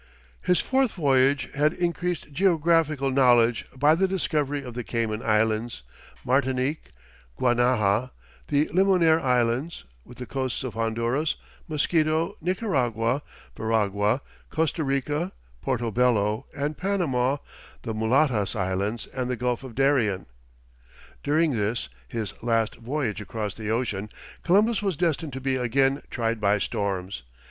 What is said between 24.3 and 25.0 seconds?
Columbus was